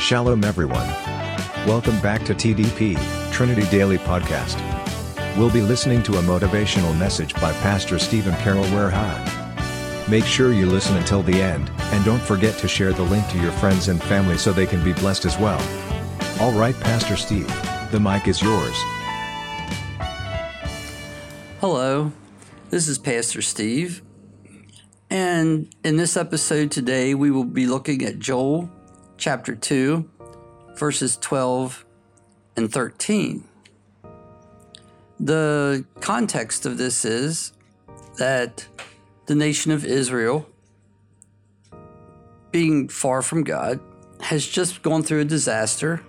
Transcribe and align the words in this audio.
Shalom, 0.00 0.44
everyone. 0.44 0.88
Welcome 1.66 2.00
back 2.00 2.24
to 2.24 2.34
TDP, 2.34 2.96
Trinity 3.32 3.68
Daily 3.68 3.98
Podcast. 3.98 4.56
We'll 5.36 5.50
be 5.50 5.60
listening 5.60 6.02
to 6.04 6.14
a 6.14 6.22
motivational 6.22 6.98
message 6.98 7.34
by 7.34 7.52
Pastor 7.60 7.98
Stephen 7.98 8.34
Carroll 8.36 8.64
Werha. 8.64 10.08
Make 10.08 10.24
sure 10.24 10.54
you 10.54 10.64
listen 10.64 10.96
until 10.96 11.22
the 11.22 11.42
end, 11.42 11.70
and 11.78 12.02
don't 12.02 12.22
forget 12.22 12.56
to 12.60 12.66
share 12.66 12.94
the 12.94 13.02
link 13.02 13.28
to 13.28 13.38
your 13.38 13.52
friends 13.52 13.88
and 13.88 14.02
family 14.04 14.38
so 14.38 14.54
they 14.54 14.64
can 14.64 14.82
be 14.82 14.94
blessed 14.94 15.26
as 15.26 15.36
well. 15.36 15.60
All 16.40 16.58
right, 16.58 16.74
Pastor 16.80 17.14
Steve, 17.14 17.46
the 17.92 18.00
mic 18.00 18.26
is 18.26 18.40
yours. 18.40 18.76
Hello, 21.60 22.10
this 22.70 22.88
is 22.88 22.96
Pastor 22.96 23.42
Steve. 23.42 24.00
And 25.10 25.72
in 25.84 25.96
this 25.96 26.16
episode 26.16 26.70
today, 26.70 27.14
we 27.14 27.30
will 27.30 27.44
be 27.44 27.66
looking 27.66 28.02
at 28.02 28.18
Joel 28.18 28.70
chapter 29.20 29.54
2, 29.54 30.08
verses 30.76 31.16
12 31.18 31.84
and 32.56 32.72
13. 32.72 33.44
The 35.20 35.84
context 36.00 36.66
of 36.66 36.78
this 36.78 37.04
is 37.04 37.52
that 38.18 38.66
the 39.26 39.34
nation 39.34 39.70
of 39.70 39.84
Israel, 39.84 40.48
being 42.50 42.88
far 42.88 43.22
from 43.22 43.44
God, 43.44 43.78
has 44.20 44.46
just 44.46 44.82
gone 44.82 45.02
through 45.02 45.20
a 45.20 45.24
disaster. 45.24 46.02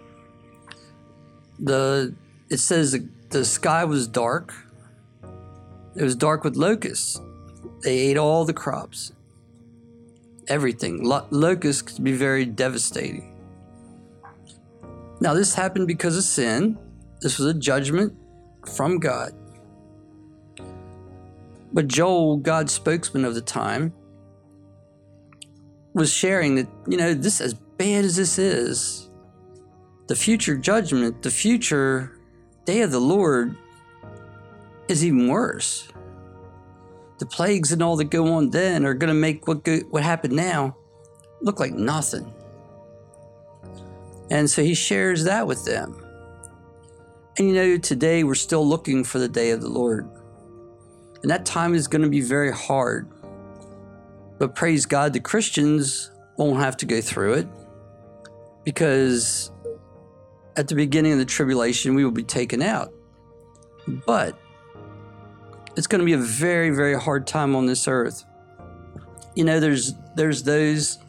The 1.59 2.15
it 2.49 2.57
says 2.57 2.93
the, 2.93 3.07
the 3.29 3.45
sky 3.45 3.85
was 3.85 4.07
dark. 4.07 4.53
It 5.95 6.03
was 6.03 6.15
dark 6.15 6.43
with 6.43 6.55
locusts 6.55 7.19
they 7.81 7.97
ate 7.97 8.17
all 8.17 8.45
the 8.45 8.53
crops, 8.53 9.11
everything. 10.51 11.03
Lo- 11.03 11.25
locusts 11.31 11.81
could 11.81 12.03
be 12.03 12.11
very 12.11 12.45
devastating. 12.45 13.33
Now, 15.21 15.33
this 15.33 15.53
happened 15.53 15.87
because 15.87 16.17
of 16.17 16.23
sin. 16.23 16.77
This 17.21 17.39
was 17.39 17.47
a 17.47 17.57
judgment 17.57 18.13
from 18.75 18.99
God. 18.99 19.31
But 21.71 21.87
Joel, 21.87 22.37
God's 22.37 22.73
spokesman 22.73 23.23
of 23.23 23.33
the 23.33 23.41
time, 23.41 23.93
was 25.93 26.11
sharing 26.11 26.55
that, 26.55 26.67
you 26.87 26.97
know, 26.97 27.13
this, 27.13 27.39
as 27.39 27.53
bad 27.53 28.03
as 28.03 28.17
this 28.17 28.37
is, 28.37 29.09
the 30.07 30.15
future 30.15 30.57
judgment, 30.57 31.21
the 31.21 31.31
future 31.31 32.19
day 32.65 32.81
of 32.81 32.91
the 32.91 32.99
Lord 32.99 33.55
is 34.89 35.05
even 35.05 35.29
worse 35.29 35.90
the 37.21 37.25
plagues 37.27 37.71
and 37.71 37.83
all 37.83 37.95
that 37.97 38.05
go 38.09 38.33
on 38.33 38.49
then 38.49 38.83
are 38.83 38.95
going 38.95 39.13
to 39.13 39.19
make 39.19 39.47
what 39.47 39.63
go, 39.63 39.77
what 39.91 40.01
happened 40.01 40.33
now 40.33 40.75
look 41.39 41.59
like 41.59 41.71
nothing. 41.71 42.33
And 44.31 44.49
so 44.49 44.63
he 44.63 44.73
shares 44.73 45.23
that 45.25 45.45
with 45.45 45.63
them. 45.63 46.03
And 47.37 47.47
you 47.47 47.53
know, 47.53 47.77
today 47.77 48.23
we're 48.23 48.33
still 48.33 48.67
looking 48.67 49.03
for 49.03 49.19
the 49.19 49.27
day 49.27 49.51
of 49.51 49.61
the 49.61 49.69
Lord. 49.69 50.09
And 51.21 51.29
that 51.29 51.45
time 51.45 51.75
is 51.75 51.87
going 51.87 52.01
to 52.01 52.09
be 52.09 52.21
very 52.21 52.51
hard. 52.51 53.07
But 54.39 54.55
praise 54.55 54.87
God, 54.87 55.13
the 55.13 55.19
Christians 55.19 56.09
won't 56.37 56.59
have 56.59 56.75
to 56.77 56.87
go 56.87 57.01
through 57.01 57.33
it 57.33 57.47
because 58.63 59.51
at 60.57 60.67
the 60.67 60.73
beginning 60.73 61.11
of 61.11 61.19
the 61.19 61.25
tribulation, 61.25 61.93
we 61.93 62.03
will 62.03 62.09
be 62.09 62.23
taken 62.23 62.63
out. 62.63 62.91
But 64.07 64.39
it's 65.75 65.87
going 65.87 65.99
to 65.99 66.05
be 66.05 66.13
a 66.13 66.17
very, 66.17 66.69
very 66.69 66.99
hard 66.99 67.27
time 67.27 67.55
on 67.55 67.65
this 67.65 67.87
earth. 67.87 68.25
You 69.35 69.45
know, 69.45 69.59
there's 69.59 69.93
there's 70.15 70.43
those 70.43 70.99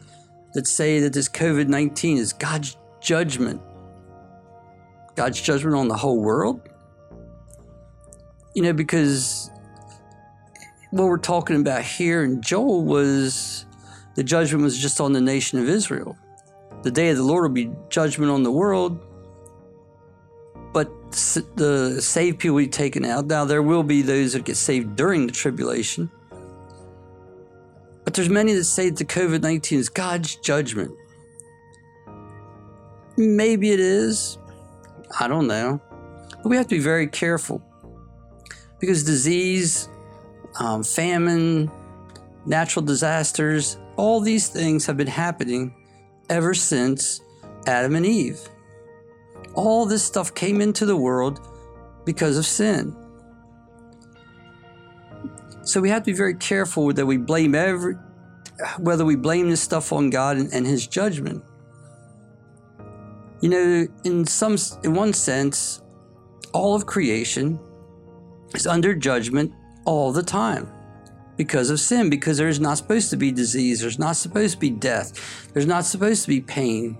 that 0.53 0.67
say 0.67 0.99
that 1.01 1.13
this 1.13 1.27
COVID 1.27 1.67
nineteen 1.67 2.17
is 2.17 2.33
God's 2.33 2.77
judgment. 3.01 3.61
God's 5.15 5.41
judgment 5.41 5.75
on 5.75 5.87
the 5.87 5.97
whole 5.97 6.21
world. 6.21 6.69
You 8.55 8.63
know, 8.63 8.73
because 8.73 9.49
what 10.91 11.05
we're 11.05 11.17
talking 11.17 11.55
about 11.55 11.81
here 11.81 12.23
in 12.23 12.41
Joel 12.41 12.83
was 12.83 13.65
the 14.15 14.23
judgment 14.23 14.63
was 14.63 14.77
just 14.77 15.01
on 15.01 15.11
the 15.11 15.21
nation 15.21 15.59
of 15.59 15.67
Israel. 15.67 16.17
The 16.83 16.91
day 16.91 17.09
of 17.09 17.17
the 17.17 17.23
Lord 17.23 17.43
will 17.43 17.49
be 17.49 17.71
judgment 17.89 18.31
on 18.31 18.43
the 18.43 18.51
world 18.51 18.99
but 20.73 20.89
the 21.11 22.01
saved 22.01 22.39
people 22.39 22.55
will 22.55 22.63
be 22.63 22.67
taken 22.67 23.05
out. 23.05 23.27
Now 23.27 23.45
there 23.45 23.61
will 23.61 23.83
be 23.83 24.01
those 24.01 24.33
that 24.33 24.43
get 24.43 24.57
saved 24.57 24.95
during 24.95 25.27
the 25.27 25.31
tribulation. 25.31 26.11
But 28.03 28.15
there's 28.15 28.29
many 28.29 28.53
that 28.53 28.65
say 28.65 28.89
that 28.89 29.07
COVID 29.07 29.41
19 29.41 29.79
is 29.79 29.89
God's 29.89 30.35
judgment. 30.37 30.91
Maybe 33.15 33.71
it 33.71 33.79
is. 33.79 34.37
I 35.19 35.27
don't 35.27 35.47
know. 35.47 35.79
But 36.41 36.49
we 36.49 36.57
have 36.57 36.67
to 36.67 36.75
be 36.75 36.81
very 36.81 37.07
careful 37.07 37.61
because 38.79 39.03
disease, 39.03 39.87
um, 40.59 40.83
famine, 40.83 41.71
natural 42.45 42.83
disasters, 42.83 43.77
all 43.95 44.19
these 44.19 44.49
things 44.49 44.85
have 44.87 44.97
been 44.97 45.07
happening 45.07 45.73
ever 46.29 46.53
since 46.53 47.21
Adam 47.67 47.95
and 47.95 48.05
Eve. 48.05 48.39
All 49.55 49.85
this 49.85 50.03
stuff 50.03 50.33
came 50.33 50.61
into 50.61 50.85
the 50.85 50.97
world 50.97 51.47
because 52.05 52.37
of 52.37 52.45
sin. 52.45 52.95
So 55.61 55.79
we 55.79 55.89
have 55.89 56.03
to 56.03 56.11
be 56.11 56.17
very 56.17 56.35
careful 56.35 56.91
that 56.93 57.05
we 57.05 57.17
blame 57.17 57.55
every, 57.55 57.95
whether 58.79 59.05
we 59.05 59.15
blame 59.15 59.49
this 59.49 59.61
stuff 59.61 59.93
on 59.93 60.09
God 60.09 60.37
and, 60.37 60.53
and 60.53 60.67
His 60.67 60.87
judgment. 60.87 61.43
You 63.41 63.49
know, 63.49 63.87
in 64.03 64.25
some, 64.25 64.57
in 64.83 64.93
one 64.93 65.13
sense, 65.13 65.81
all 66.53 66.75
of 66.75 66.85
creation 66.85 67.59
is 68.53 68.67
under 68.67 68.93
judgment 68.93 69.53
all 69.85 70.11
the 70.11 70.23
time 70.23 70.71
because 71.37 71.69
of 71.69 71.79
sin, 71.79 72.09
because 72.09 72.37
there 72.37 72.47
is 72.47 72.59
not 72.59 72.77
supposed 72.77 73.09
to 73.09 73.17
be 73.17 73.31
disease, 73.31 73.81
there's 73.81 73.99
not 73.99 74.15
supposed 74.15 74.53
to 74.53 74.59
be 74.59 74.69
death, 74.69 75.49
there's 75.53 75.65
not 75.65 75.85
supposed 75.85 76.23
to 76.23 76.27
be 76.27 76.41
pain. 76.41 76.97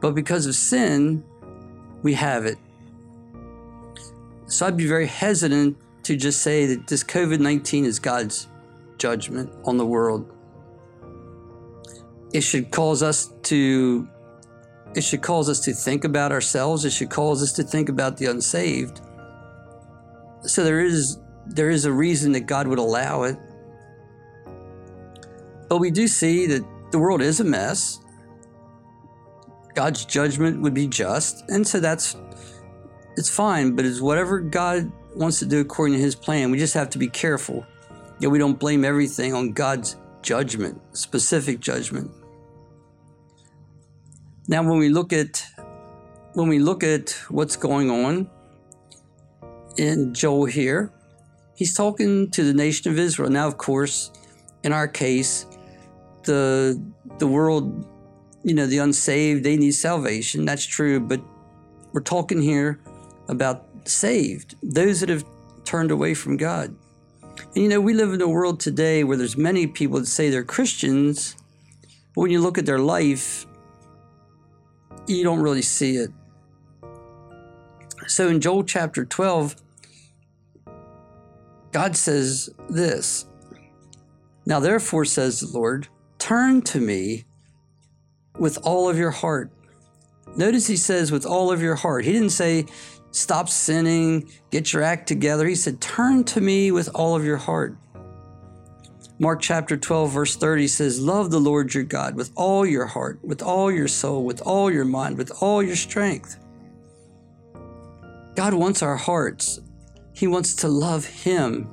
But 0.00 0.14
because 0.14 0.46
of 0.46 0.54
sin, 0.54 1.24
we 2.02 2.14
have 2.14 2.46
it. 2.46 2.58
So 4.46 4.66
I'd 4.66 4.76
be 4.76 4.86
very 4.86 5.06
hesitant 5.06 5.76
to 6.04 6.16
just 6.16 6.42
say 6.42 6.66
that 6.66 6.86
this 6.86 7.04
COVID 7.04 7.40
19 7.40 7.84
is 7.84 7.98
God's 7.98 8.48
judgment 8.96 9.52
on 9.64 9.76
the 9.76 9.86
world. 9.86 10.30
It 12.32 12.42
should 12.42 12.70
cause 12.70 13.02
us 13.02 13.32
to 13.44 14.08
it 14.94 15.02
should 15.02 15.22
cause 15.22 15.48
us 15.48 15.60
to 15.60 15.72
think 15.72 16.04
about 16.04 16.32
ourselves. 16.32 16.84
It 16.84 16.90
should 16.90 17.10
cause 17.10 17.42
us 17.42 17.52
to 17.52 17.62
think 17.62 17.88
about 17.88 18.16
the 18.16 18.26
unsaved. 18.26 19.00
So 20.42 20.64
there 20.64 20.80
is 20.80 21.18
there 21.46 21.70
is 21.70 21.84
a 21.84 21.92
reason 21.92 22.32
that 22.32 22.46
God 22.46 22.66
would 22.66 22.78
allow 22.78 23.24
it. 23.24 23.36
But 25.68 25.78
we 25.78 25.90
do 25.90 26.08
see 26.08 26.46
that 26.46 26.64
the 26.90 26.98
world 26.98 27.20
is 27.20 27.40
a 27.40 27.44
mess. 27.44 28.00
God's 29.78 30.04
judgment 30.04 30.60
would 30.62 30.74
be 30.74 30.88
just. 30.88 31.48
And 31.48 31.64
so 31.64 31.78
that's, 31.78 32.16
it's 33.16 33.30
fine, 33.30 33.76
but 33.76 33.84
it's 33.84 34.00
whatever 34.00 34.40
God 34.40 34.90
wants 35.14 35.38
to 35.38 35.46
do 35.46 35.60
according 35.60 35.94
to 35.94 36.02
his 36.02 36.16
plan. 36.16 36.50
We 36.50 36.58
just 36.58 36.74
have 36.74 36.90
to 36.90 36.98
be 36.98 37.06
careful 37.06 37.64
that 38.18 38.28
we 38.28 38.40
don't 38.40 38.58
blame 38.58 38.84
everything 38.84 39.34
on 39.34 39.52
God's 39.52 39.96
judgment, 40.20 40.80
specific 40.96 41.60
judgment. 41.60 42.10
Now, 44.48 44.64
when 44.64 44.78
we 44.78 44.88
look 44.88 45.12
at 45.12 45.46
when 46.32 46.48
we 46.48 46.58
look 46.58 46.82
at 46.82 47.10
what's 47.28 47.54
going 47.54 47.88
on 47.88 48.28
in 49.76 50.12
Joel 50.12 50.46
here, 50.46 50.92
he's 51.54 51.72
talking 51.72 52.32
to 52.32 52.42
the 52.42 52.52
nation 52.52 52.90
of 52.90 52.98
Israel. 52.98 53.30
Now, 53.30 53.46
of 53.46 53.58
course, 53.58 54.10
in 54.64 54.72
our 54.72 54.88
case, 54.88 55.46
the 56.24 56.82
the 57.18 57.28
world 57.28 57.86
you 58.48 58.54
know, 58.54 58.66
the 58.66 58.78
unsaved, 58.78 59.44
they 59.44 59.56
need 59.56 59.72
salvation. 59.72 60.44
That's 60.44 60.64
true. 60.64 61.00
But 61.00 61.20
we're 61.92 62.00
talking 62.00 62.40
here 62.40 62.80
about 63.28 63.66
saved, 63.84 64.56
those 64.62 65.00
that 65.00 65.08
have 65.08 65.24
turned 65.64 65.90
away 65.90 66.14
from 66.14 66.36
God. 66.36 66.74
And 67.54 67.62
you 67.62 67.68
know, 67.68 67.80
we 67.80 67.94
live 67.94 68.12
in 68.12 68.22
a 68.22 68.28
world 68.28 68.60
today 68.60 69.04
where 69.04 69.16
there's 69.16 69.36
many 69.36 69.66
people 69.66 70.00
that 70.00 70.06
say 70.06 70.30
they're 70.30 70.44
Christians, 70.44 71.36
but 72.14 72.22
when 72.22 72.30
you 72.30 72.40
look 72.40 72.58
at 72.58 72.66
their 72.66 72.78
life, 72.78 73.46
you 75.06 75.22
don't 75.24 75.40
really 75.40 75.62
see 75.62 75.96
it. 75.96 76.10
So 78.06 78.28
in 78.28 78.40
Joel 78.40 78.64
chapter 78.64 79.04
12, 79.04 79.56
God 81.72 81.96
says 81.96 82.50
this 82.68 83.26
Now 84.46 84.60
therefore, 84.60 85.04
says 85.04 85.40
the 85.40 85.58
Lord, 85.58 85.88
turn 86.18 86.62
to 86.62 86.80
me 86.80 87.24
with 88.38 88.58
all 88.62 88.88
of 88.88 88.98
your 88.98 89.10
heart. 89.10 89.50
Notice 90.36 90.66
he 90.66 90.76
says, 90.76 91.10
with 91.10 91.26
all 91.26 91.50
of 91.50 91.60
your 91.60 91.74
heart. 91.74 92.04
He 92.04 92.12
didn't 92.12 92.30
say, 92.30 92.66
stop 93.10 93.48
sinning, 93.48 94.30
get 94.50 94.72
your 94.72 94.82
act 94.82 95.08
together. 95.08 95.46
He 95.46 95.54
said, 95.54 95.80
turn 95.80 96.24
to 96.24 96.40
me 96.40 96.70
with 96.70 96.88
all 96.94 97.16
of 97.16 97.24
your 97.24 97.38
heart. 97.38 97.76
Mark 99.20 99.40
chapter 99.40 99.76
12, 99.76 100.12
verse 100.12 100.36
30 100.36 100.68
says, 100.68 101.00
Love 101.00 101.32
the 101.32 101.40
Lord 101.40 101.74
your 101.74 101.82
God 101.82 102.14
with 102.14 102.30
all 102.36 102.64
your 102.64 102.86
heart, 102.86 103.18
with 103.24 103.42
all 103.42 103.70
your 103.72 103.88
soul, 103.88 104.24
with 104.24 104.40
all 104.42 104.70
your 104.70 104.84
mind, 104.84 105.18
with 105.18 105.32
all 105.42 105.60
your 105.60 105.74
strength. 105.74 106.38
God 108.36 108.54
wants 108.54 108.80
our 108.80 108.94
hearts. 108.94 109.58
He 110.12 110.28
wants 110.28 110.54
to 110.56 110.68
love 110.68 111.04
Him. 111.04 111.68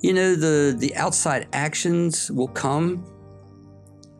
You 0.00 0.14
know, 0.14 0.34
the, 0.34 0.74
the 0.76 0.96
outside 0.96 1.46
actions 1.52 2.28
will 2.28 2.48
come, 2.48 3.04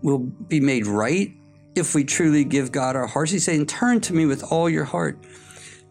will 0.03 0.19
be 0.19 0.61
made 0.61 0.87
right 0.87 1.33
if 1.75 1.95
we 1.95 2.05
truly 2.05 2.45
give 2.45 2.73
God 2.73 2.97
our 2.97 3.07
hearts. 3.07 3.33
He's 3.33 3.45
saying, 3.45 3.67
Turn 3.67 4.01
to 4.03 4.13
me 4.13 4.27
with 4.27 4.43
all 4.53 4.69
your 4.69 4.85
heart. 4.85 5.19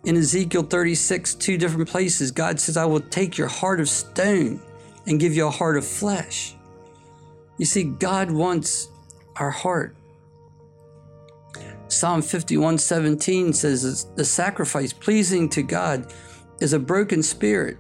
In 0.04 0.18
Ezekiel 0.18 0.64
36, 0.64 1.36
two 1.36 1.58
different 1.58 1.88
places, 1.88 2.32
God 2.32 2.60
says, 2.60 2.76
I 2.76 2.86
will 2.86 3.02
take 3.02 3.38
your 3.38 3.48
heart 3.48 3.80
of 3.80 3.88
stone 3.88 4.60
and 5.06 5.20
give 5.20 5.36
you 5.36 5.48
a 5.48 5.52
heart 5.52 5.78
of 5.78 5.86
flesh. 5.86 6.56
You 7.58 7.66
see, 7.66 7.84
God 7.84 8.32
wants 8.32 8.90
our 9.36 9.52
heart. 9.52 9.96
Psalm 11.88 12.22
51 12.22 12.78
17 12.78 13.54
says, 13.54 14.06
The 14.16 14.26
sacrifice 14.26 14.94
pleasing 14.94 15.50
to 15.50 15.62
God 15.62 16.14
is 16.60 16.74
a 16.74 16.80
broken 16.80 17.22
spirit. 17.22 17.78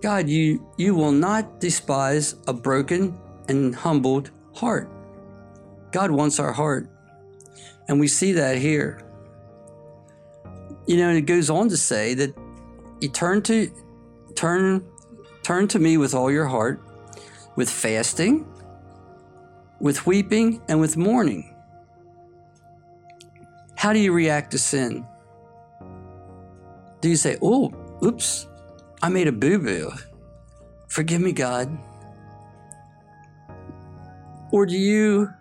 God, 0.00 0.28
you, 0.28 0.66
you 0.78 0.94
will 0.94 1.12
not 1.12 1.60
despise 1.60 2.34
a 2.48 2.52
broken 2.52 3.16
and 3.48 3.74
humbled 3.74 4.30
heart. 4.54 4.90
God 5.92 6.10
wants 6.10 6.40
our 6.40 6.52
heart. 6.52 6.88
And 7.88 8.00
we 8.00 8.08
see 8.08 8.32
that 8.32 8.58
here. 8.58 9.00
You 10.86 10.96
know, 10.96 11.08
and 11.08 11.18
it 11.18 11.22
goes 11.22 11.50
on 11.50 11.68
to 11.68 11.76
say 11.76 12.14
that 12.14 12.34
you 13.00 13.08
turn 13.08 13.42
to 13.42 13.70
turn 14.34 14.84
turn 15.42 15.68
to 15.68 15.78
me 15.78 15.96
with 15.96 16.14
all 16.14 16.30
your 16.30 16.46
heart, 16.46 16.80
with 17.56 17.68
fasting, 17.68 18.46
with 19.80 20.06
weeping, 20.06 20.62
and 20.68 20.80
with 20.80 20.96
mourning. 20.96 21.54
How 23.76 23.92
do 23.92 23.98
you 23.98 24.12
react 24.12 24.52
to 24.52 24.58
sin? 24.58 25.04
Do 27.00 27.08
you 27.08 27.16
say, 27.16 27.36
oh, 27.42 27.72
oops, 28.04 28.46
I 29.02 29.08
made 29.08 29.26
a 29.26 29.32
boo 29.32 29.58
boo. 29.58 29.90
Forgive 30.86 31.20
me, 31.20 31.32
God. 31.32 31.76
Or 34.52 34.66
do 34.66 34.76
you 34.76 35.32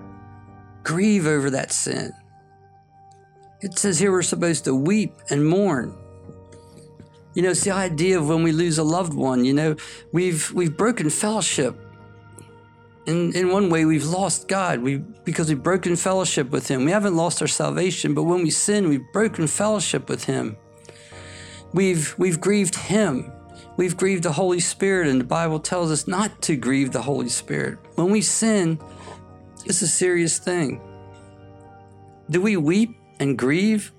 grieve 0.84 1.28
over 1.28 1.50
that 1.50 1.72
sin? 1.72 2.14
It 3.62 3.78
says 3.78 4.00
here 4.00 4.12
we're 4.12 4.24
supposed 4.24 4.66
to 4.66 4.76
weep 4.76 5.14
and 5.30 5.46
mourn. 5.46 5.96
You 7.34 7.44
know, 7.44 7.52
it's 7.52 7.64
the 7.64 7.72
idea 7.72 8.20
of 8.20 8.28
when 8.28 8.44
we 8.44 8.52
lose 8.52 8.78
a 8.78 8.84
loved 8.84 9.14
one, 9.14 9.46
you 9.46 9.54
know, 9.54 9.76
we've 10.12 10.52
we've 10.52 10.76
broken 10.76 11.10
fellowship 11.10 11.80
in, 13.06 13.36
in 13.36 13.50
one 13.50 13.70
way, 13.70 13.86
we've 13.86 14.06
lost 14.06 14.48
God 14.48 14.80
we, 14.80 14.98
because 14.98 15.50
we've 15.50 15.62
broken 15.62 15.96
fellowship 15.96 16.52
with 16.52 16.68
Him. 16.68 16.86
We 16.86 16.92
haven't 16.92 17.16
lost 17.16 17.42
our 17.42 17.48
salvation, 17.48 18.14
but 18.14 18.24
when 18.24 18.44
we 18.44 18.52
sin, 18.52 18.90
we've 18.90 19.12
broken 19.12 19.48
fellowship 19.48 20.08
with 20.08 20.26
Him. 20.26 20.56
We've, 21.74 22.14
we've 22.18 22.40
grieved 22.40 22.76
Him. 22.76 23.32
We've 23.78 23.98
grieved 23.98 24.24
the 24.24 24.34
Holy 24.34 24.60
Spirit, 24.60 25.08
and 25.08 25.20
the 25.20 25.26
Bible 25.26 25.60
tells 25.60 25.92
us 25.92 26.08
not 26.08 26.42
to 26.44 26.56
grieve 26.56 26.92
the 26.92 27.02
Holy 27.02 27.30
Spirit. 27.30 27.80
When 27.96 28.12
we 28.12 28.22
sin, 28.22 28.80
it's 29.66 29.82
a 29.82 29.88
serious 29.88 30.40
thing. 30.40 30.82
Do 32.30 32.42
we 32.42 32.58
weep 32.58 32.98
and 33.20 33.38
grieve 33.38 33.92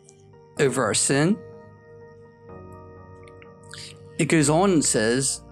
over 0.58 0.84
our 0.84 0.94
sin? 0.94 1.36
It 4.18 4.26
goes 4.26 4.48
on 4.48 4.70
and 4.70 4.84
says, 4.84 5.42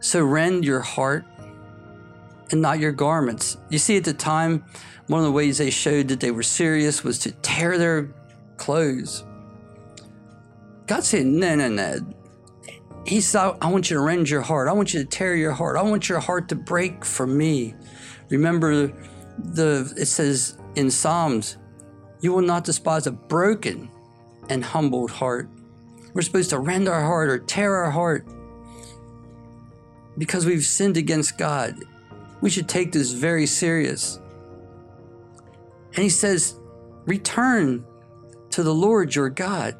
So 0.00 0.24
rend 0.24 0.64
your 0.64 0.80
heart 0.80 1.24
and 2.50 2.62
not 2.62 2.78
your 2.78 2.92
garments. 2.92 3.56
You 3.70 3.78
see, 3.78 3.96
at 3.96 4.04
the 4.04 4.14
time, 4.14 4.64
one 5.06 5.20
of 5.20 5.26
the 5.26 5.32
ways 5.32 5.58
they 5.58 5.70
showed 5.70 6.08
that 6.08 6.20
they 6.20 6.30
were 6.30 6.42
serious 6.42 7.04
was 7.04 7.18
to 7.20 7.32
tear 7.32 7.78
their 7.78 8.14
clothes. 8.56 9.24
God 10.86 11.04
said, 11.04 11.26
No, 11.26 11.54
no, 11.54 11.68
no. 11.68 11.98
He 13.06 13.20
said, 13.20 13.54
I 13.60 13.70
want 13.70 13.88
you 13.88 13.96
to 13.96 14.02
rend 14.02 14.28
your 14.28 14.42
heart. 14.42 14.68
I 14.68 14.72
want 14.72 14.92
you 14.92 15.00
to 15.00 15.06
tear 15.06 15.36
your 15.36 15.52
heart. 15.52 15.76
I 15.76 15.82
want 15.82 16.08
your 16.08 16.18
heart 16.18 16.48
to 16.48 16.56
break 16.56 17.04
for 17.04 17.26
me. 17.26 17.74
Remember, 18.30 18.92
the 19.38 19.92
it 19.96 20.06
says 20.06 20.58
in 20.74 20.90
Psalms, 20.90 21.58
you 22.20 22.32
will 22.32 22.42
not 22.42 22.64
despise 22.64 23.06
a 23.06 23.12
broken 23.12 23.90
and 24.48 24.64
humbled 24.64 25.10
heart. 25.10 25.48
We're 26.14 26.22
supposed 26.22 26.50
to 26.50 26.58
rend 26.58 26.88
our 26.88 27.02
heart 27.02 27.28
or 27.28 27.38
tear 27.38 27.74
our 27.76 27.90
heart 27.90 28.26
because 30.18 30.46
we've 30.46 30.64
sinned 30.64 30.96
against 30.96 31.36
God. 31.36 31.76
We 32.40 32.50
should 32.50 32.68
take 32.68 32.92
this 32.92 33.12
very 33.12 33.46
serious. 33.46 34.18
And 35.94 36.02
he 36.02 36.08
says, 36.08 36.56
Return 37.06 37.84
to 38.50 38.62
the 38.62 38.74
Lord 38.74 39.14
your 39.14 39.30
God. 39.30 39.76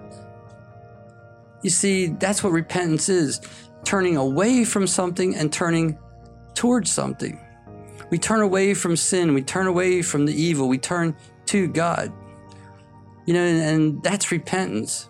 You 1.63 1.71
see, 1.71 2.09
that's 2.09 2.45
what 2.45 2.53
repentance 2.53 3.09
is 3.09 3.41
turning 3.85 4.17
away 4.17 4.65
from 4.65 4.87
something 4.87 5.35
and 5.35 5.53
turning 5.53 5.99
towards 6.55 6.93
something. 6.93 7.41
We 8.11 8.19
turn 8.19 8.41
away 8.41 8.75
from 8.75 8.97
sin, 8.97 9.35
we 9.35 9.43
turn 9.43 9.67
away 9.67 10.03
from 10.03 10.27
the 10.27 10.35
evil, 10.35 10.69
we 10.69 10.79
turn 10.79 11.17
to 11.47 11.67
God. 11.67 12.13
You 13.25 13.35
know, 13.35 13.43
and, 13.43 13.61
and 13.61 14.03
that's 14.03 14.31
repentance. 14.31 15.09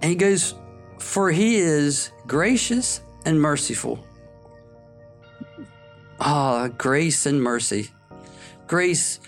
And 0.00 0.10
he 0.10 0.16
goes, 0.16 0.54
For 0.98 1.30
he 1.30 1.56
is 1.56 2.10
gracious 2.26 3.02
and 3.24 3.40
merciful 3.40 4.04
Ah, 6.24 6.68
grace 6.68 7.26
and 7.26 7.42
mercy. 7.42 7.90
Grace, 8.68 9.18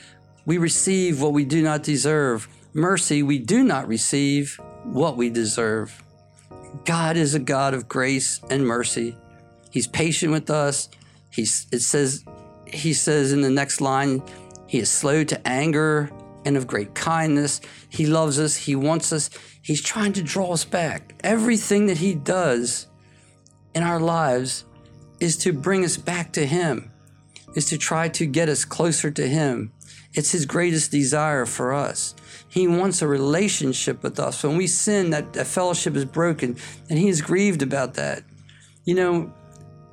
we 0.47 0.59
receive 0.59 1.21
what 1.21 1.33
we 1.33 1.45
do 1.45 1.61
not 1.61 1.83
deserve. 1.83 2.47
Mercy, 2.73 3.21
we 3.21 3.41
do 3.41 3.65
not 3.65 3.89
receive 3.89 4.61
what 4.85 5.17
we 5.17 5.29
deserve. 5.29 6.05
God 6.85 7.17
is 7.17 7.35
a 7.35 7.41
God 7.41 7.75
of 7.75 7.89
grace 7.89 8.41
and 8.49 8.65
mercy. 8.65 9.17
He's 9.73 9.89
patient 9.89 10.31
with 10.31 10.51
us. 10.51 10.89
He's, 11.35 11.67
it 11.73 11.81
says, 11.81 12.25
he 12.67 12.93
says 12.93 13.33
in 13.33 13.41
the 13.41 13.51
next 13.51 13.81
line, 13.81 14.23
he 14.67 14.79
is 14.79 14.91
slow 14.91 15.25
to 15.25 15.47
anger 15.47 16.11
and 16.45 16.57
of 16.57 16.67
great 16.67 16.95
kindness. 16.95 17.61
He 17.89 18.07
loves 18.07 18.39
us. 18.39 18.57
He 18.57 18.77
wants 18.77 19.13
us. 19.13 19.31
He's 19.63 19.83
trying 19.83 20.13
to 20.15 20.23
draw 20.23 20.53
us 20.53 20.65
back. 20.65 21.15
Everything 21.25 21.87
that 21.87 21.99
he 21.99 22.15
does 22.15 22.87
in 23.75 23.83
our 23.83 24.01
lives 24.01 24.65
is 25.21 25.37
to 25.39 25.53
bring 25.53 25.85
us 25.85 25.97
back 25.97 26.33
to 26.35 26.47
Him, 26.47 26.91
is 27.55 27.67
to 27.67 27.79
try 27.79 28.09
to 28.11 28.27
get 28.27 28.49
us 28.49 28.65
closer 28.65 29.11
to 29.11 29.29
Him. 29.29 29.73
It's 30.13 30.31
His 30.31 30.47
greatest 30.47 30.91
desire 30.91 31.47
for 31.47 31.73
us. 31.73 32.15
He 32.49 32.69
wants 32.69 33.03
a 33.03 33.09
relationship 33.09 34.03
with 34.03 34.21
us. 34.21 34.45
When 34.45 34.57
we 34.57 34.67
sin, 34.67 35.11
that, 35.11 35.33
that 35.33 35.47
fellowship 35.47 35.97
is 35.97 36.05
broken, 36.05 36.57
and 36.89 36.99
He 36.99 37.09
is 37.09 37.21
grieved 37.21 37.63
about 37.63 37.95
that. 37.95 38.23
You 38.85 38.95
know, 38.95 39.33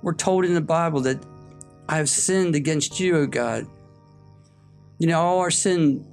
we're 0.02 0.14
told 0.14 0.46
in 0.46 0.54
the 0.54 0.62
Bible 0.62 1.02
that 1.02 1.24
I 1.92 1.98
have 1.98 2.08
sinned 2.08 2.56
against 2.56 3.02
you, 3.02 3.18
O 3.18 3.28
God. 3.28 3.68
You 4.98 5.08
know, 5.08 5.20
all 5.20 5.40
our 5.40 5.52
sin, 5.52 6.06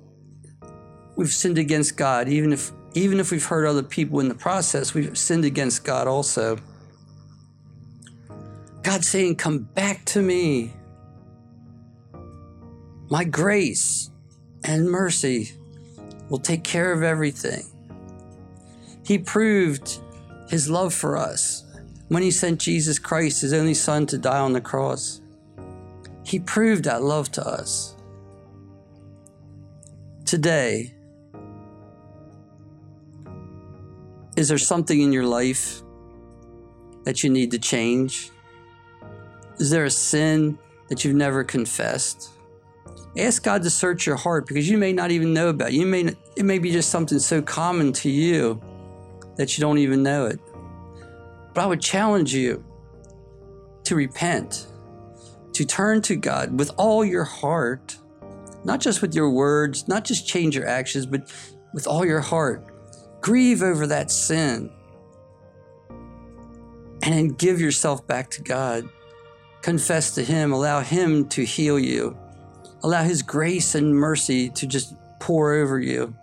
we've 1.15 1.33
sinned 1.33 1.57
against 1.57 1.97
God. 1.97 2.29
Even 2.29 2.53
if 2.53 2.73
even 2.95 3.21
if 3.21 3.31
we've 3.31 3.45
hurt 3.45 3.65
other 3.65 3.85
people 3.85 4.19
in 4.19 4.29
the 4.29 4.35
process, 4.35 4.93
we've 4.93 5.17
sinned 5.17 5.45
against 5.45 5.85
God 5.85 6.09
also. 6.09 6.59
God 8.83 9.05
saying, 9.05 9.37
Come 9.37 9.59
back 9.59 10.05
to 10.07 10.21
me. 10.21 10.73
My 13.09 13.23
grace 13.23 14.11
and 14.65 14.91
mercy 14.91 15.53
will 16.29 16.41
take 16.41 16.65
care 16.65 16.93
of 16.93 17.05
everything. 17.05 17.63
He 19.05 19.17
proved 19.17 20.01
his 20.49 20.69
love 20.69 20.93
for 20.93 21.17
us 21.17 21.65
when 22.09 22.25
he 22.25 22.33
sent 22.33 22.59
Jesus 22.59 22.99
Christ, 22.99 23.43
his 23.43 23.53
only 23.53 23.75
son, 23.75 24.07
to 24.07 24.19
die 24.19 24.41
on 24.41 24.55
the 24.55 24.61
cross. 24.61 25.21
He 26.29 26.39
proved 26.39 26.85
that 26.85 27.03
love 27.03 27.33
to 27.33 27.47
us. 27.47 27.95
Today, 30.27 30.93
is 34.37 34.49
there 34.49 34.59
something 34.59 35.01
in 35.01 35.11
your 35.11 35.25
life 35.25 35.81
that 37.05 37.25
you 37.25 37.31
need 37.31 37.51
to 37.53 37.59
change? 37.59 38.31
Is 39.59 39.71
there 39.71 39.87
a 39.87 39.91
sin 39.91 40.59
that 40.91 41.03
you've 41.03 41.17
never 41.17 41.43
confessed? 41.45 42.29
Ask 43.17 43.43
God 43.43 43.63
to 43.63 43.71
search 43.71 44.07
your 44.07 44.17
heart 44.17 44.47
because 44.47 44.69
you 44.69 44.77
may 44.77 44.93
not 44.93 45.11
even 45.11 45.33
know 45.33 45.49
about 45.49 45.69
it. 45.69 45.75
You 45.75 45.87
may 45.87 46.15
it 46.37 46.45
may 46.45 46.59
be 46.59 46.71
just 46.71 46.91
something 46.91 47.19
so 47.19 47.41
common 47.41 47.91
to 47.95 48.11
you 48.11 48.61
that 49.37 49.57
you 49.57 49.63
don't 49.63 49.79
even 49.79 50.03
know 50.03 50.27
it. 50.27 50.39
But 51.55 51.63
I 51.63 51.67
would 51.67 51.81
challenge 51.81 52.35
you 52.35 52.63
to 53.85 53.97
repent, 53.97 54.67
to 55.59 55.65
turn 55.65 56.03
to 56.03 56.17
God 56.17 56.59
with 56.59 56.71
all 56.77 57.05
your 57.05 57.25
heart, 57.25 57.97
not 58.65 58.81
just 58.81 59.03
with 59.03 59.15
your 59.15 59.31
words, 59.31 59.87
not 59.87 60.05
just 60.05 60.27
change 60.27 60.57
your 60.57 60.67
actions, 60.67 61.07
but 61.07 61.33
with 61.73 61.87
all 61.87 62.05
your 62.05 62.21
heart. 62.21 62.65
Grieve 63.21 63.63
over 63.63 63.87
that 63.87 64.11
sin 64.11 64.71
and 67.03 67.15
then 67.15 67.29
give 67.29 67.61
yourself 67.61 68.07
back 68.07 68.31
to 68.31 68.43
God 68.43 68.89
confess 69.63 70.15
to 70.15 70.25
Him, 70.25 70.53
allow 70.53 70.81
Him 70.81 71.29
to 71.29 71.45
heal 71.45 71.79
you, 71.79 72.17
allow 72.83 73.03
His 73.03 73.23
grace 73.23 73.75
and 73.75 73.95
mercy 73.95 74.49
to 74.51 74.67
just 74.67 74.95
pour 75.21 75.53
over 75.53 75.79
you. 75.79 76.15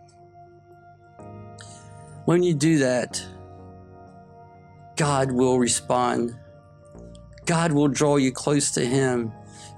When 2.25 2.41
you 2.41 2.53
do 2.53 2.79
that, 2.79 3.23
God 4.95 5.31
will 5.31 5.59
respond. 5.59 6.35
God 7.45 7.71
will 7.71 7.87
draw 7.87 8.17
you 8.17 8.31
close 8.31 8.71
to 8.71 8.85
Him, 8.85 9.31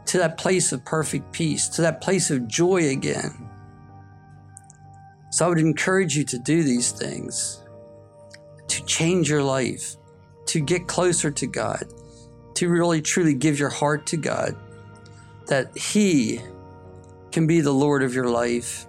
to 0.05 0.17
that 0.19 0.37
place 0.37 0.71
of 0.71 0.85
perfect 0.85 1.31
peace, 1.31 1.67
to 1.69 1.81
that 1.81 2.01
place 2.01 2.31
of 2.31 2.47
joy 2.47 2.89
again. 2.89 3.49
So 5.31 5.45
I 5.45 5.49
would 5.49 5.59
encourage 5.59 6.15
you 6.15 6.23
to 6.25 6.39
do 6.39 6.63
these 6.63 6.91
things, 6.91 7.63
to 8.67 8.83
change 8.85 9.29
your 9.29 9.43
life, 9.43 9.95
to 10.47 10.61
get 10.61 10.87
closer 10.87 11.29
to 11.29 11.47
God, 11.47 11.85
to 12.55 12.69
really 12.69 13.01
truly 13.01 13.33
give 13.33 13.59
your 13.59 13.69
heart 13.69 14.07
to 14.07 14.17
God, 14.17 14.55
that 15.47 15.77
He 15.77 16.41
can 17.31 17.45
be 17.45 17.61
the 17.61 17.73
Lord 17.73 18.01
of 18.01 18.13
your 18.13 18.29
life. 18.29 18.87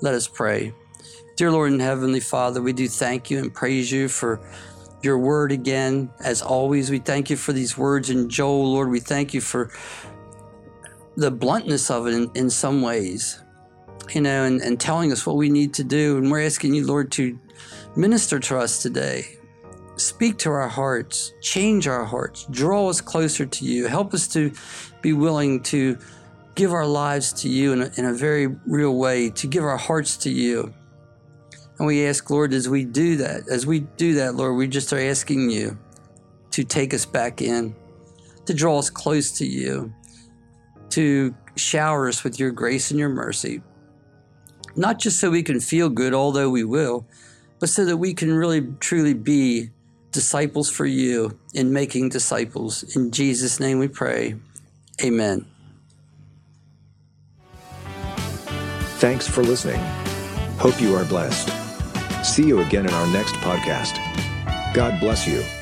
Let 0.00 0.14
us 0.14 0.28
pray. 0.28 0.72
Dear 1.36 1.50
Lord 1.50 1.72
and 1.72 1.80
Heavenly 1.80 2.20
Father, 2.20 2.62
we 2.62 2.72
do 2.72 2.86
thank 2.86 3.30
you 3.30 3.38
and 3.38 3.52
praise 3.52 3.90
you 3.90 4.08
for 4.08 4.40
your 5.02 5.18
word 5.18 5.52
again. 5.52 6.10
As 6.22 6.42
always, 6.42 6.90
we 6.90 6.98
thank 6.98 7.30
you 7.30 7.36
for 7.36 7.52
these 7.52 7.76
words 7.76 8.10
in 8.10 8.28
Joel, 8.28 8.72
Lord. 8.72 8.90
We 8.90 9.00
thank 9.00 9.34
you 9.34 9.40
for 9.40 9.70
the 11.16 11.30
bluntness 11.30 11.90
of 11.90 12.06
it 12.06 12.14
in, 12.14 12.30
in 12.34 12.50
some 12.50 12.82
ways, 12.82 13.40
you 14.14 14.20
know, 14.20 14.44
and, 14.44 14.60
and 14.60 14.80
telling 14.80 15.12
us 15.12 15.26
what 15.26 15.36
we 15.36 15.48
need 15.48 15.74
to 15.74 15.84
do. 15.84 16.18
And 16.18 16.30
we're 16.30 16.44
asking 16.44 16.74
you, 16.74 16.86
Lord, 16.86 17.10
to 17.12 17.38
minister 17.96 18.38
to 18.38 18.58
us 18.58 18.82
today. 18.82 19.36
Speak 19.96 20.38
to 20.38 20.50
our 20.50 20.68
hearts, 20.68 21.32
change 21.42 21.86
our 21.86 22.04
hearts, 22.04 22.46
draw 22.50 22.88
us 22.88 23.00
closer 23.00 23.44
to 23.44 23.64
you. 23.64 23.86
Help 23.86 24.14
us 24.14 24.26
to 24.28 24.52
be 25.02 25.12
willing 25.12 25.62
to 25.64 25.98
give 26.54 26.72
our 26.72 26.86
lives 26.86 27.32
to 27.34 27.48
you 27.48 27.72
in 27.72 27.82
a, 27.82 27.90
in 27.96 28.04
a 28.06 28.14
very 28.14 28.46
real 28.66 28.96
way, 28.96 29.30
to 29.30 29.46
give 29.46 29.62
our 29.62 29.76
hearts 29.76 30.16
to 30.18 30.30
you. 30.30 30.72
And 31.80 31.86
we 31.86 32.06
ask, 32.06 32.28
Lord, 32.28 32.52
as 32.52 32.68
we 32.68 32.84
do 32.84 33.16
that, 33.16 33.48
as 33.48 33.64
we 33.64 33.80
do 33.80 34.16
that, 34.16 34.34
Lord, 34.34 34.54
we 34.54 34.68
just 34.68 34.92
are 34.92 35.00
asking 35.00 35.48
you 35.48 35.78
to 36.50 36.62
take 36.62 36.92
us 36.92 37.06
back 37.06 37.40
in, 37.40 37.74
to 38.44 38.52
draw 38.52 38.78
us 38.78 38.90
close 38.90 39.32
to 39.38 39.46
you, 39.46 39.90
to 40.90 41.34
shower 41.56 42.06
us 42.06 42.22
with 42.22 42.38
your 42.38 42.50
grace 42.50 42.90
and 42.90 43.00
your 43.00 43.08
mercy. 43.08 43.62
Not 44.76 44.98
just 44.98 45.20
so 45.20 45.30
we 45.30 45.42
can 45.42 45.58
feel 45.58 45.88
good, 45.88 46.12
although 46.12 46.50
we 46.50 46.64
will, 46.64 47.06
but 47.60 47.70
so 47.70 47.86
that 47.86 47.96
we 47.96 48.12
can 48.12 48.30
really 48.30 48.60
truly 48.80 49.14
be 49.14 49.70
disciples 50.12 50.70
for 50.70 50.84
you 50.84 51.38
in 51.54 51.72
making 51.72 52.10
disciples. 52.10 52.94
In 52.94 53.10
Jesus' 53.10 53.58
name 53.58 53.78
we 53.78 53.88
pray. 53.88 54.34
Amen. 55.02 55.46
Thanks 58.98 59.26
for 59.26 59.42
listening. 59.42 59.80
Hope 60.58 60.78
you 60.78 60.94
are 60.94 61.06
blessed. 61.06 61.69
See 62.22 62.44
you 62.46 62.60
again 62.60 62.86
in 62.86 62.92
our 62.92 63.06
next 63.12 63.34
podcast. 63.36 63.94
God 64.74 65.00
bless 65.00 65.26
you. 65.26 65.59